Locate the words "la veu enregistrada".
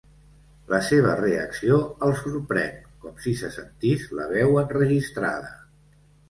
4.21-5.55